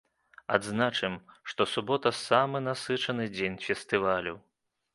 Адзначым, 0.55 1.17
што 1.51 1.67
субота 1.75 2.09
самы 2.21 2.63
насычаны 2.71 3.29
дзень 3.37 3.61
фестывалю. 3.69 4.35